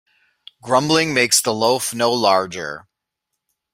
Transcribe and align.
Grumbling 0.63 1.13
makes 1.13 1.41
the 1.43 1.53
loaf 1.53 1.93
no 1.93 2.11
larger. 2.11 2.87